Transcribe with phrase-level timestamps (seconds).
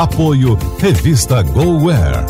[0.00, 2.24] Apoio Revista GoWare.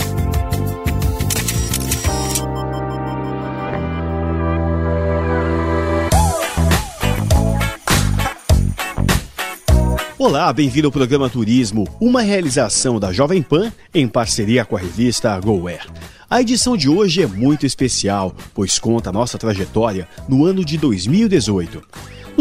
[10.19, 15.39] Olá, bem-vindo ao programa Turismo, uma realização da Jovem Pan em parceria com a revista
[15.39, 15.87] GoWare.
[16.29, 20.77] A edição de hoje é muito especial, pois conta a nossa trajetória no ano de
[20.77, 21.81] 2018.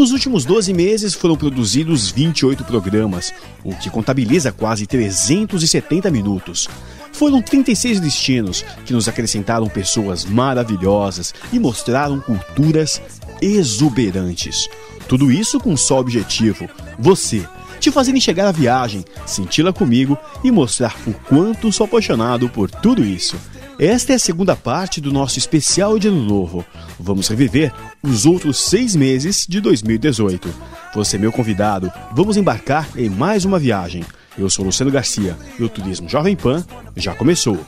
[0.00, 6.66] Nos últimos 12 meses foram produzidos 28 programas, o que contabiliza quase 370 minutos.
[7.12, 12.98] Foram 36 destinos que nos acrescentaram pessoas maravilhosas e mostraram culturas
[13.42, 14.70] exuberantes.
[15.06, 16.66] Tudo isso com só objetivo:
[16.98, 17.46] você
[17.78, 23.04] te fazer enxergar a viagem, senti-la comigo e mostrar o quanto sou apaixonado por tudo
[23.04, 23.36] isso.
[23.82, 26.62] Esta é a segunda parte do nosso especial de Ano Novo.
[26.98, 30.52] Vamos reviver os outros seis meses de 2018.
[30.94, 34.04] Você é meu convidado, vamos embarcar em mais uma viagem.
[34.36, 36.62] Eu sou Luciano Garcia e o Turismo Jovem Pan
[36.94, 37.58] já começou.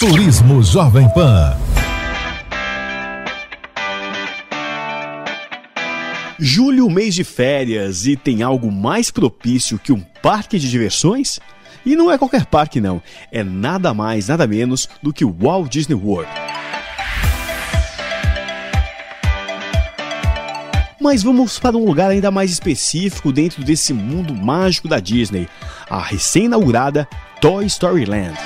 [0.00, 1.58] Turismo Jovem Pan.
[6.38, 11.38] Julho, mês de férias, e tem algo mais propício que um parque de diversões?
[11.84, 13.02] E não é qualquer parque, não.
[13.30, 16.30] É nada mais, nada menos do que o Walt Disney World.
[21.00, 25.48] Mas vamos para um lugar ainda mais específico dentro desse mundo mágico da Disney,
[25.88, 27.08] a recém-inaugurada
[27.40, 28.36] Toy Story Land.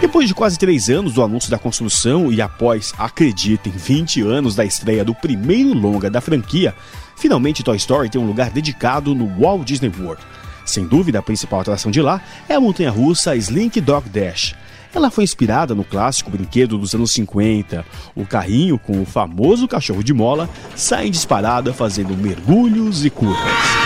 [0.00, 4.64] Depois de quase três anos do anúncio da construção e após, acreditem, 20 anos da
[4.64, 6.74] estreia do primeiro longa da franquia,
[7.16, 10.22] finalmente Toy Story tem um lugar dedicado no Walt Disney World.
[10.64, 14.54] Sem dúvida, a principal atração de lá é a montanha-russa Slink Dog Dash.
[14.94, 17.84] Ela foi inspirada no clássico brinquedo dos anos 50.
[18.14, 23.85] O carrinho com o famoso cachorro de mola sai disparada fazendo mergulhos e curvas.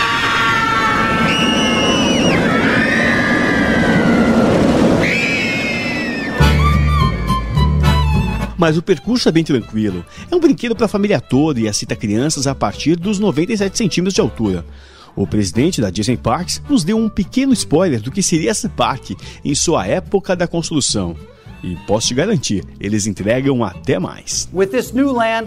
[8.61, 10.05] Mas o percurso é bem tranquilo.
[10.29, 14.13] É um brinquedo para a família toda e aceita crianças a partir dos 97 centímetros
[14.13, 14.63] de altura.
[15.15, 19.17] O presidente da Disney Parks nos deu um pequeno spoiler do que seria esse parque
[19.43, 21.15] em sua época da construção.
[21.63, 24.49] E posso te garantir, eles entregam até mais.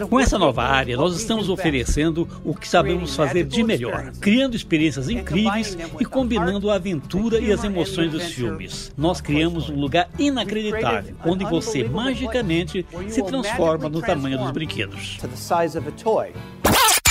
[0.07, 5.09] Com essa nova área, nós estamos oferecendo o que sabemos fazer de melhor, criando experiências
[5.09, 8.91] incríveis e combinando a aventura e as emoções dos filmes.
[8.97, 15.17] Nós criamos um lugar inacreditável, onde você magicamente se transforma no tamanho dos brinquedos.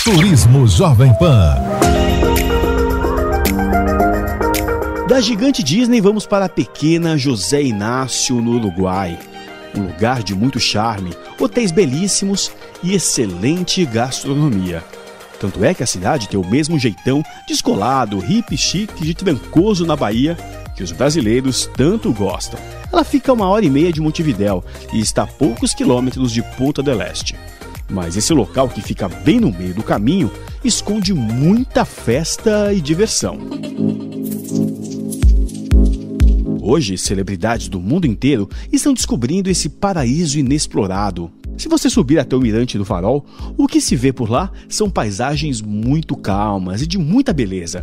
[0.05, 2.74] Turismo Jovem Pan.
[5.15, 9.17] Da gigante Disney, vamos para a pequena José Inácio, no Uruguai.
[9.73, 12.51] Um lugar de muito charme, hotéis belíssimos
[12.83, 14.83] e excelente gastronomia.
[15.39, 19.95] Tanto é que a cidade tem o mesmo jeitão descolado, hippie chique de Trancoso, na
[19.95, 20.37] Bahia,
[20.75, 22.59] que os brasileiros tanto gostam.
[22.93, 26.43] Ela fica a uma hora e meia de Montevidéu e está a poucos quilômetros de
[26.43, 27.37] Ponta del Este.
[27.89, 30.29] Mas esse local, que fica bem no meio do caminho,
[30.65, 33.39] esconde muita festa e diversão.
[36.67, 41.31] Hoje, celebridades do mundo inteiro estão descobrindo esse paraíso inexplorado.
[41.59, 43.27] Se você subir até o Mirante do Farol,
[43.59, 47.83] o que se vê por lá são paisagens muito calmas e de muita beleza,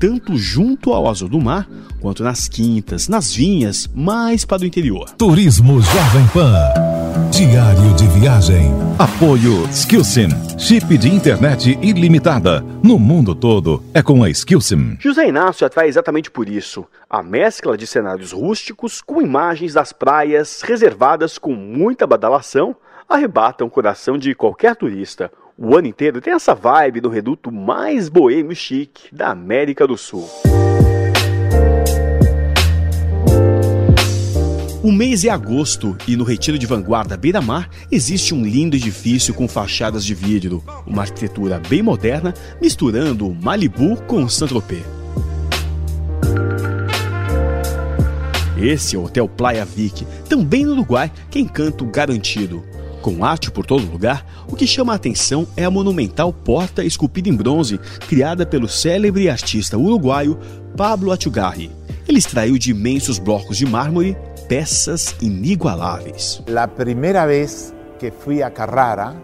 [0.00, 1.68] tanto junto ao azul do mar,
[2.00, 5.10] quanto nas quintas, nas vinhas, mais para o interior.
[5.10, 7.01] Turismo Jovem Pan.
[7.30, 8.70] Diário de viagem.
[8.98, 10.28] Apoio Skillsim.
[10.58, 12.64] Chip de internet ilimitada.
[12.82, 14.96] No mundo todo é com a Skillsim.
[14.98, 16.86] José Inácio atrai exatamente por isso.
[17.10, 22.74] A mescla de cenários rústicos com imagens das praias reservadas com muita badalação
[23.08, 25.30] arrebatam o coração de qualquer turista.
[25.58, 30.28] O ano inteiro tem essa vibe do reduto mais boêmio chique da América do Sul.
[34.82, 39.32] O mês é agosto e no Retiro de Vanguarda Beira Mar existe um lindo edifício
[39.32, 44.82] com fachadas de vidro, uma arquitetura bem moderna misturando Malibu com Saint-Tropez.
[48.60, 52.64] Esse é o Hotel Playa Vic, também no Uruguai, que é encanto garantido.
[53.00, 57.28] Com arte por todo lugar, o que chama a atenção é a monumental porta esculpida
[57.28, 60.36] em bronze, criada pelo célebre artista uruguaio
[60.76, 61.70] Pablo Achugarri.
[62.08, 64.16] Ele extraiu de imensos blocos de mármore
[64.52, 66.42] peças inigualáveis.
[66.54, 69.16] A primeira vez que fui a Carrara,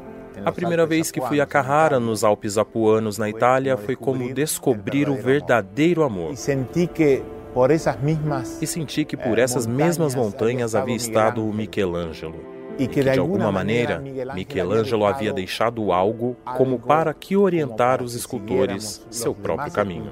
[0.43, 5.07] a primeira vez que fui a Carrara, nos Alpes Apuanos, na Itália, foi como descobrir
[5.11, 6.33] o verdadeiro amor.
[6.33, 7.23] E senti que
[7.53, 12.41] por essas mesmas E senti que por essas mesmas montanhas havia estado o Michelangelo.
[12.79, 14.03] E que de alguma maneira
[14.35, 20.11] Michelangelo havia deixado algo como para que orientar os escultores seu próprio caminho.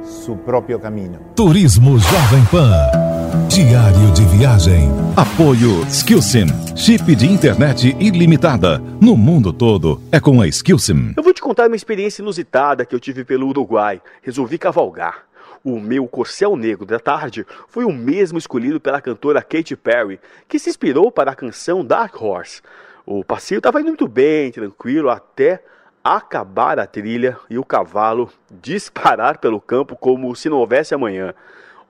[0.00, 1.20] Seu próprio caminho.
[1.36, 3.11] Turismo Jovem Pan.
[3.32, 4.90] Diário de viagem.
[5.16, 6.44] Apoio Skillsim.
[6.76, 8.78] Chip de internet ilimitada.
[9.00, 11.14] No mundo todo é com a Skillsim.
[11.16, 14.02] Eu vou te contar uma experiência inusitada que eu tive pelo Uruguai.
[14.20, 15.24] Resolvi cavalgar.
[15.64, 20.58] O meu corcel negro da tarde foi o mesmo escolhido pela cantora Katy Perry, que
[20.58, 22.60] se inspirou para a canção Dark Horse.
[23.06, 25.62] O passeio estava indo muito bem, tranquilo, até
[26.04, 31.32] acabar a trilha e o cavalo disparar pelo campo como se não houvesse amanhã.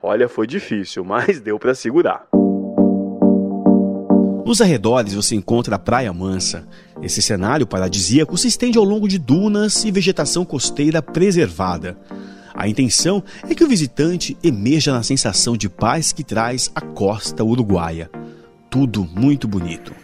[0.03, 2.27] Olha, foi difícil, mas deu para segurar.
[4.45, 6.67] Nos arredores você encontra a Praia Mansa.
[7.01, 11.97] Esse cenário paradisíaco se estende ao longo de dunas e vegetação costeira preservada.
[12.53, 17.45] A intenção é que o visitante emerja na sensação de paz que traz a costa
[17.45, 18.11] uruguaia.
[18.69, 19.95] Tudo muito bonito.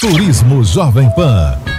[0.00, 1.73] Turismo Jovem Pan.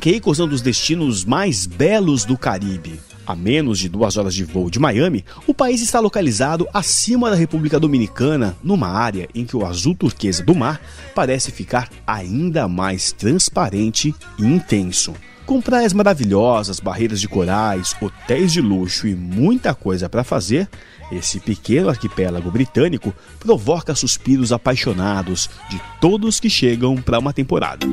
[0.00, 2.98] Caicos é um dos destinos mais belos do Caribe.
[3.26, 7.36] A menos de duas horas de voo de Miami, o país está localizado acima da
[7.36, 10.80] República Dominicana, numa área em que o azul turquesa do mar
[11.14, 15.12] parece ficar ainda mais transparente e intenso.
[15.44, 20.68] Com praias maravilhosas, barreiras de corais, hotéis de luxo e muita coisa para fazer,
[21.12, 27.86] esse pequeno arquipélago britânico provoca suspiros apaixonados de todos que chegam para uma temporada.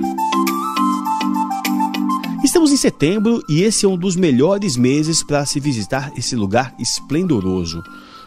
[2.44, 6.76] Estamos em setembro e esse é um dos melhores meses para se visitar esse lugar
[6.78, 7.82] esplendoroso.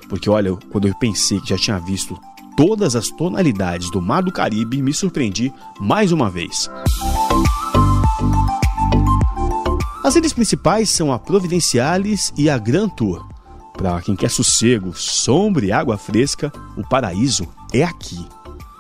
[0.09, 2.19] Porque olha, quando eu pensei que já tinha visto
[2.57, 6.71] todas as tonalidades do Mar do Caribe, me surpreendi mais uma vez.
[10.03, 13.23] As ilhas principais são a Providenciales e a Grand Tour.
[13.75, 18.27] Para quem quer sossego, sombra e água fresca, o paraíso é aqui.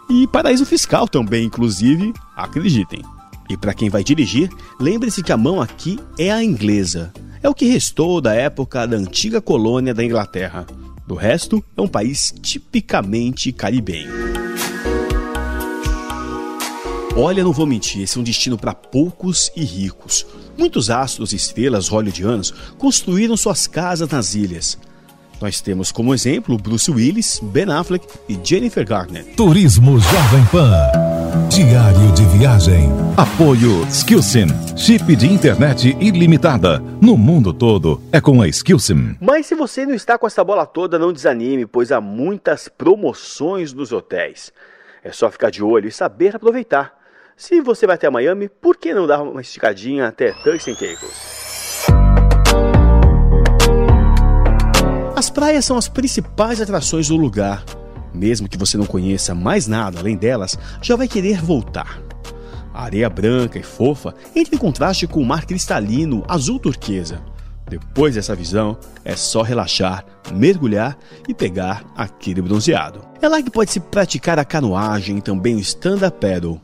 [0.08, 3.02] E paraíso fiscal também, inclusive, acreditem.
[3.48, 4.50] E para quem vai dirigir,
[4.80, 7.12] lembre-se que a mão aqui é a inglesa.
[7.42, 10.66] É o que restou da época da antiga colônia da Inglaterra.
[11.06, 14.10] Do resto, é um país tipicamente caribenho.
[17.16, 20.26] Olha, não vou mentir, esse é um destino para poucos e ricos.
[20.58, 24.76] Muitos astros e estrelas hollywoodianos construíram suas casas nas ilhas.
[25.40, 29.24] Nós temos como exemplo Bruce Willis, Ben Affleck e Jennifer Garner.
[29.36, 31.15] Turismo Jovem Pan.
[31.56, 32.90] Diário de viagem.
[33.16, 34.46] Apoio Skillsim.
[34.76, 36.80] Chip de internet ilimitada.
[37.00, 39.16] No mundo todo é com a Skillsim.
[39.18, 43.72] Mas se você não está com essa bola toda, não desanime, pois há muitas promoções
[43.72, 44.52] nos hotéis.
[45.02, 46.92] É só ficar de olho e saber aproveitar.
[47.34, 51.86] Se você vai até Miami, por que não dar uma esticadinha até Turks and Caicos?
[55.16, 57.64] As praias são as principais atrações do lugar.
[58.16, 62.00] Mesmo que você não conheça mais nada além delas, já vai querer voltar.
[62.72, 67.20] A areia branca e fofa entra em contraste com o mar cristalino azul turquesa.
[67.68, 70.96] Depois dessa visão, é só relaxar, mergulhar
[71.28, 73.00] e pegar aquele bronzeado.
[73.20, 76.60] É lá que pode se praticar a canoagem e também o stand-up paddle,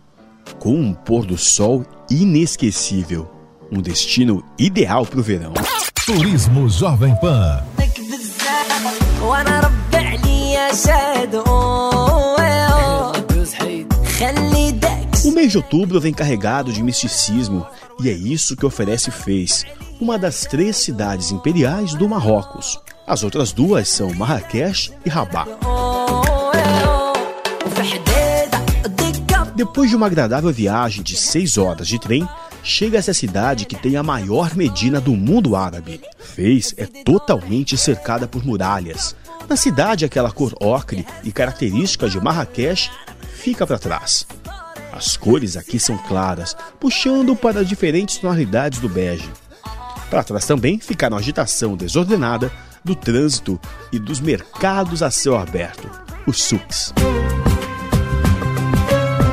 [0.58, 3.30] com um pôr do sol inesquecível.
[3.70, 5.52] Um destino ideal para o verão.
[6.06, 7.64] Turismo Jovem Pan.
[11.47, 13.77] وانا ربي عليا شاد
[14.19, 17.65] خلي داك O mês de outubro vem carregado de misticismo
[18.01, 19.65] e é isso que oferece Fez,
[19.99, 22.79] uma das três cidades imperiais do Marrocos.
[23.05, 25.49] As outras duas são Marrakech e Rabat.
[27.65, 32.27] وفي حديدة دقة Depois de uma agradável viagem de seis horas de trem,
[32.63, 35.99] chega-se à cidade que tem a maior medina do mundo árabe.
[36.19, 39.15] Fez é totalmente cercada por muralhas.
[39.48, 42.90] na cidade, aquela cor ocre e característica de Marrakech
[43.34, 44.26] fica para trás.
[44.92, 49.30] As cores aqui são claras, puxando para diferentes tonalidades do bege.
[50.10, 52.52] Para trás também ficaram a agitação desordenada
[52.84, 53.60] do trânsito
[53.92, 55.88] e dos mercados a céu aberto,
[56.26, 56.92] os souks.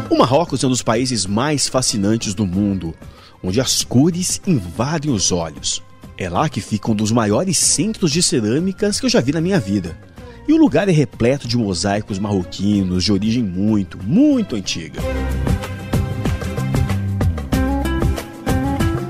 [0.09, 2.95] O Marrocos é um dos países mais fascinantes do mundo.
[3.41, 5.81] onde as cores invadem os olhos.
[6.19, 9.39] É lá que fica um dos maiores centros de cerâmicas que eu já vi na
[9.39, 9.97] minha vida.
[10.45, 14.99] E o lugar é repleto de mosaicos marroquinos de origem muito, muito antiga.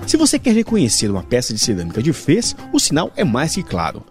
[0.06, 3.64] Se você quer reconhecer uma peça de cerâmica de Fez, o sinal é mais que
[3.64, 4.04] claro.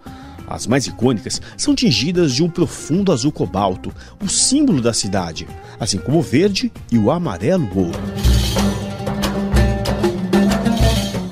[0.45, 5.47] As mais icônicas são tingidas de um profundo azul cobalto, o símbolo da cidade,
[5.79, 7.99] assim como o verde e o amarelo ouro.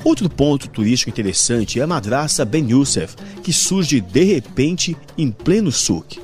[0.07, 5.69] Outro ponto turístico interessante é a madraça Ben Youssef, que surge de repente em pleno
[5.69, 6.21] souk.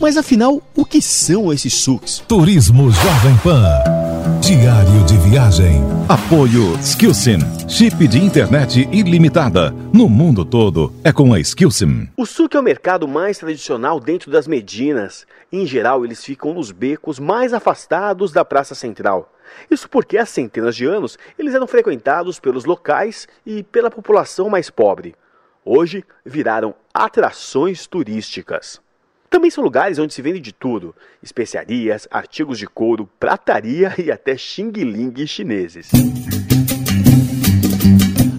[0.00, 2.22] Mas afinal, o que são esses souks?
[2.28, 4.03] Turismo Jovem Pan.
[4.46, 5.80] Diário de viagem.
[6.06, 7.38] Apoio Skillsim.
[7.66, 9.70] Chip de internet ilimitada.
[9.90, 12.10] No mundo todo é com a Skillsim.
[12.14, 15.26] O souk é o mercado mais tradicional dentro das Medinas.
[15.50, 19.32] Em geral, eles ficam nos becos mais afastados da praça central.
[19.70, 24.68] Isso porque há centenas de anos eles eram frequentados pelos locais e pela população mais
[24.68, 25.14] pobre.
[25.64, 28.83] Hoje viraram atrações turísticas.
[29.34, 34.36] Também são lugares onde se vende de tudo: especiarias, artigos de couro, prataria e até
[34.36, 35.90] xing-ling chineses.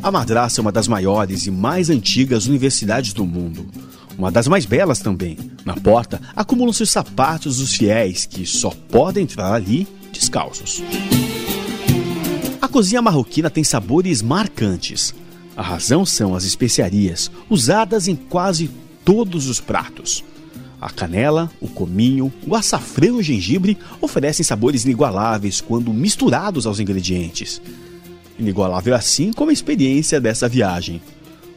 [0.01, 3.67] A Madraça é uma das maiores e mais antigas universidades do mundo.
[4.17, 5.37] Uma das mais belas também.
[5.65, 10.81] Na porta acumulam-se os sapatos dos fiéis que só podem entrar ali descalços.
[12.61, 15.13] A cozinha marroquina tem sabores marcantes.
[15.57, 18.71] A razão são as especiarias, usadas em quase
[19.03, 20.23] todos os pratos.
[20.85, 26.79] A canela, o cominho, o açafrão e o gengibre oferecem sabores inigualáveis quando misturados aos
[26.79, 27.59] ingredientes.
[28.37, 31.01] Inigualável assim como a experiência dessa viagem.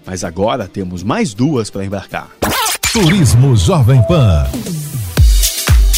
[0.06, 2.30] Mas agora temos mais duas para embarcar.
[2.90, 4.46] Turismo Jovem Pan.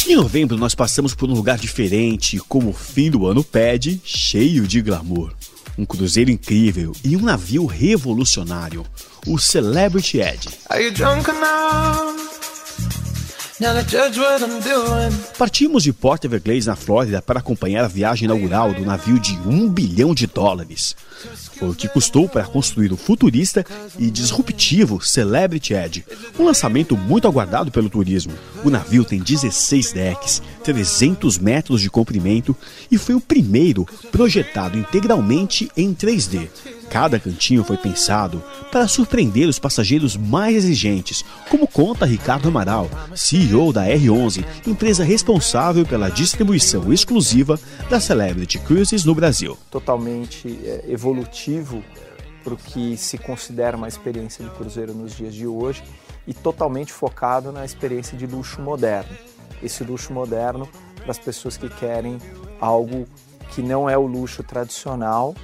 [0.05, 4.67] Em novembro, nós passamos por um lugar diferente, como o fim do ano pede, cheio
[4.67, 5.31] de glamour.
[5.77, 8.85] Um cruzeiro incrível e um navio revolucionário,
[9.25, 10.49] o Celebrity Edge.
[15.37, 19.69] Partimos de Port Everglades, na Flórida, para acompanhar a viagem inaugural do navio de um
[19.69, 20.95] bilhão de dólares.
[21.59, 23.63] Foi o que custou para construir o futurista
[23.99, 26.03] e disruptivo Celebrity Edge,
[26.39, 28.33] um lançamento muito aguardado pelo turismo.
[28.63, 32.55] O navio tem 16 decks, 300 metros de comprimento
[32.89, 36.47] e foi o primeiro projetado integralmente em 3D.
[36.91, 43.71] Cada cantinho foi pensado para surpreender os passageiros mais exigentes, como conta Ricardo Amaral, CEO
[43.71, 47.57] da R11, empresa responsável pela distribuição exclusiva
[47.89, 49.57] da Celebrity Cruises no Brasil.
[49.69, 51.81] Totalmente é, evolutivo
[52.43, 55.81] para o que se considera uma experiência de cruzeiro nos dias de hoje
[56.27, 59.15] e totalmente focado na experiência de luxo moderno.
[59.61, 62.17] Esse luxo moderno para as pessoas que querem
[62.59, 63.07] algo
[63.53, 65.35] que não é o luxo tradicional,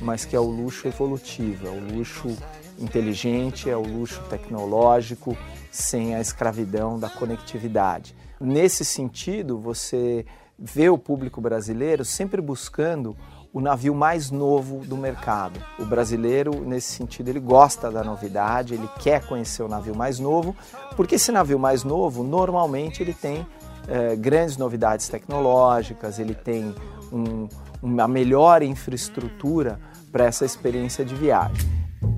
[0.00, 2.36] mas que é o luxo evolutivo, é o luxo
[2.78, 5.36] inteligente, é o luxo tecnológico,
[5.70, 8.14] sem a escravidão da conectividade.
[8.40, 10.24] Nesse sentido, você
[10.58, 13.16] vê o público brasileiro sempre buscando
[13.52, 15.60] o navio mais novo do mercado.
[15.78, 20.54] O brasileiro, nesse sentido, ele gosta da novidade, ele quer conhecer o navio mais novo,
[20.96, 23.44] porque esse navio mais novo, normalmente, ele tem
[23.88, 26.74] eh, grandes novidades tecnológicas, ele tem
[27.12, 27.48] um,
[27.82, 29.80] uma melhor infraestrutura
[30.12, 31.68] para essa experiência de viagem.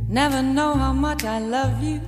[0.08, 2.00] Never know how much I love you.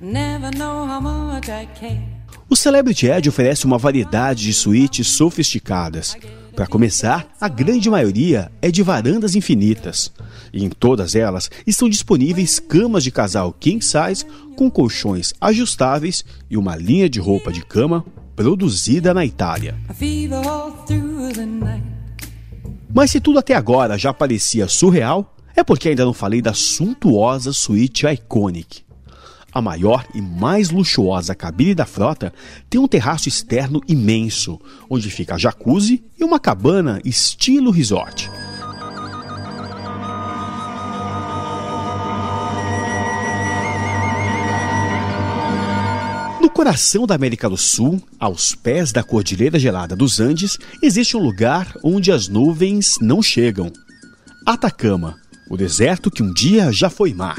[0.00, 2.14] Never know how much I care.
[2.50, 6.14] O Celebrity Edge oferece uma variedade de suítes sofisticadas.
[6.54, 10.12] Para começar, a grande maioria é de varandas infinitas.
[10.52, 14.24] E em todas elas estão disponíveis camas de casal king size
[14.56, 18.04] com colchões ajustáveis e uma linha de roupa de cama
[18.36, 19.74] produzida na Itália.
[22.94, 27.52] Mas se tudo até agora já parecia surreal, é porque ainda não falei da suntuosa
[27.52, 28.84] suíte Iconic.
[29.54, 32.34] A maior e mais luxuosa cabine da frota
[32.68, 38.28] tem um terraço externo imenso, onde fica a jacuzzi e uma cabana estilo resort.
[46.40, 51.20] No coração da América do Sul, aos pés da Cordilheira Gelada dos Andes, existe um
[51.20, 53.72] lugar onde as nuvens não chegam.
[54.44, 55.16] Atacama,
[55.48, 57.38] o deserto que um dia já foi mar.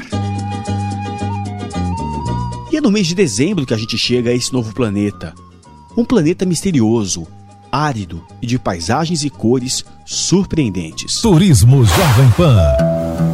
[2.76, 5.32] E é no mês de dezembro que a gente chega a esse novo planeta.
[5.96, 7.26] Um planeta misterioso,
[7.72, 11.22] árido e de paisagens e cores surpreendentes.
[11.22, 12.76] Turismo Jovem Pan.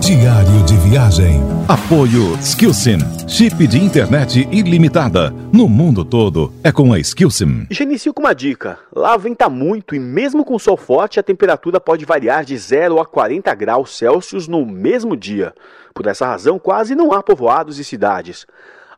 [0.01, 1.41] Diário de viagem.
[1.67, 2.99] Apoio Skillsim.
[3.27, 5.35] Chip de internet ilimitada.
[5.53, 7.67] No mundo todo é com a Skillsim.
[7.69, 8.79] Já inicio com uma dica.
[8.95, 13.05] Lá venta muito e mesmo com sol forte a temperatura pode variar de 0 a
[13.05, 15.53] 40 graus Celsius no mesmo dia.
[15.93, 18.47] Por essa razão quase não há povoados e cidades.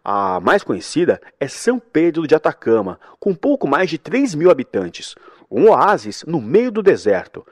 [0.06, 5.14] A mais conhecida é São Pedro de Atacama, com pouco mais de 3 mil habitantes.
[5.50, 7.42] Um oásis no meio do deserto.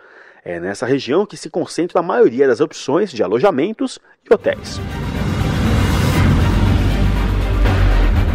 [0.44, 4.78] É nessa região que se concentra a maioria das opções de alojamentos e hotéis.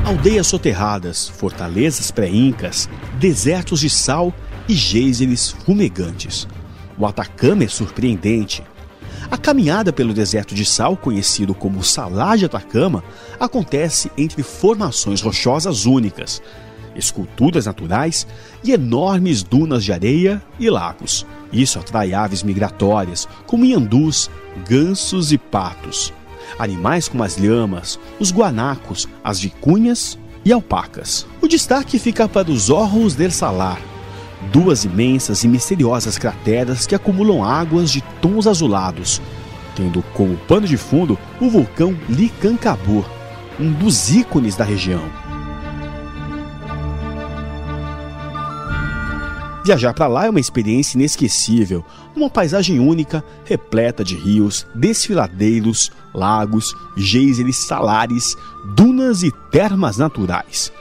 [0.03, 4.33] Aldeias soterradas, fortalezas pré-incas, desertos de sal
[4.67, 6.47] e geysers fumegantes.
[6.97, 8.63] O Atacama é surpreendente.
[9.29, 13.03] A caminhada pelo deserto de sal, conhecido como Salar de Atacama,
[13.37, 16.41] acontece entre formações rochosas únicas,
[16.95, 18.25] esculturas naturais
[18.63, 21.25] e enormes dunas de areia e lagos.
[21.51, 24.29] Isso atrai aves migratórias, como iandus,
[24.65, 26.13] gansos e patos.
[26.57, 31.27] Animais como as lhamas, os guanacos, as vicunhas e alpacas.
[31.41, 33.81] O destaque fica para os Orros del Salar,
[34.51, 39.21] duas imensas e misteriosas crateras que acumulam águas de tons azulados,
[39.75, 43.05] tendo como pano de fundo o vulcão Licancabur,
[43.59, 45.03] um dos ícones da região.
[49.67, 51.83] Viajar para lá é uma experiência inesquecível,
[52.15, 60.71] uma paisagem única, repleta de rios, desfiladeiros, lagos, geysers salares, dunas e termas naturais.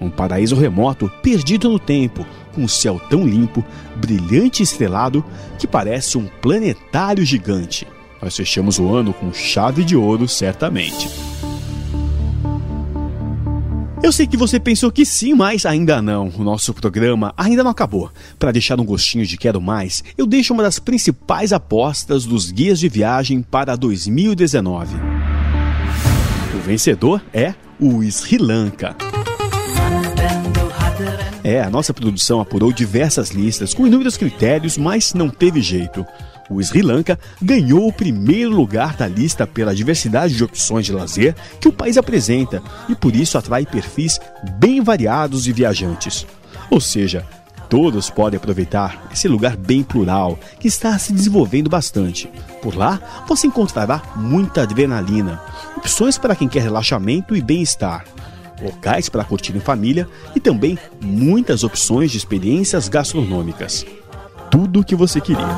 [0.00, 3.62] Um paraíso remoto, perdido no tempo, com um céu tão limpo,
[3.96, 5.22] brilhante e estrelado,
[5.58, 7.86] que parece um planetário gigante.
[8.20, 11.08] Nós fechamos o ano com chave de ouro, certamente.
[14.02, 16.32] Eu sei que você pensou que sim, mas ainda não.
[16.36, 18.10] O nosso programa ainda não acabou.
[18.38, 22.78] Para deixar um gostinho de quero mais, eu deixo uma das principais apostas dos guias
[22.78, 24.96] de viagem para 2019.
[26.54, 28.96] O vencedor é o Sri Lanka.
[31.48, 36.04] É, a nossa produção apurou diversas listas com inúmeros critérios, mas não teve jeito
[36.48, 41.34] o Sri Lanka ganhou o primeiro lugar da lista pela diversidade de opções de lazer
[41.60, 44.20] que o país apresenta e por isso atrai perfis
[44.58, 46.26] bem variados de viajantes.
[46.70, 47.26] Ou seja,
[47.68, 52.30] todos podem aproveitar esse lugar bem plural que está se desenvolvendo bastante.
[52.62, 55.40] Por lá, você encontrará muita adrenalina,
[55.76, 58.04] opções para quem quer relaxamento e bem-estar,
[58.60, 63.84] locais para curtir em família e também muitas opções de experiências gastronômicas.
[64.50, 65.56] Tudo o que você queria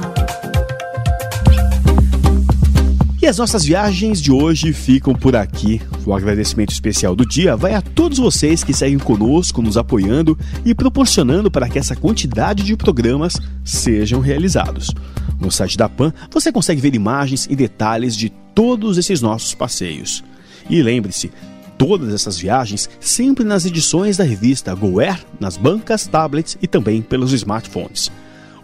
[3.28, 5.82] as nossas viagens de hoje ficam por aqui.
[6.06, 10.74] O agradecimento especial do dia vai a todos vocês que seguem conosco, nos apoiando e
[10.74, 14.94] proporcionando para que essa quantidade de programas sejam realizados.
[15.38, 20.24] No site da PAN você consegue ver imagens e detalhes de todos esses nossos passeios.
[20.70, 21.30] E lembre-se,
[21.78, 27.32] todas essas viagens sempre nas edições da revista GoAir, nas bancas, tablets e também pelos
[27.32, 28.10] smartphones.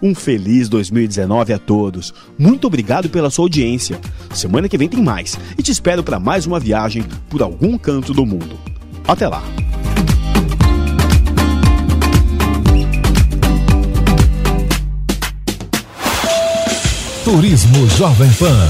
[0.02, 2.12] Um feliz 2019 a todos.
[2.36, 3.98] Muito obrigado pela sua audiência.
[4.34, 8.12] Semana que vem tem mais e te espero para mais uma viagem por algum canto
[8.12, 8.58] do mundo.
[9.06, 9.42] Até lá.
[17.24, 18.68] Turismo Jovem Pan.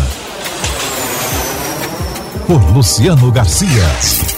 [2.46, 4.34] Por Luciano Garcia.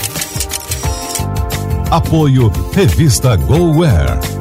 [1.97, 4.36] Apoio Revista GoWare.